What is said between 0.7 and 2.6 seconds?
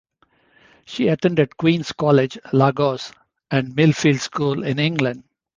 She attended Queen's College,